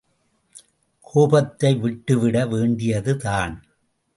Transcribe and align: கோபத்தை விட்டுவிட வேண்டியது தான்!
கோபத்தை 1.07 1.71
விட்டுவிட 1.75 2.45
வேண்டியது 2.45 3.15
தான்! 3.17 3.55